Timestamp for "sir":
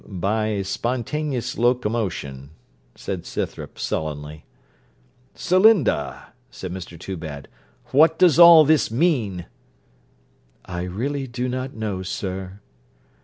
12.01-12.61